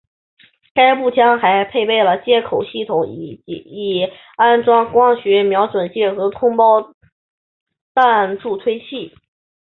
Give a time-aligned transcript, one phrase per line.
[0.73, 6.95] 该步枪还配备了接口系统以安装光学瞄准镜和空包
[7.93, 9.13] 弹助退器。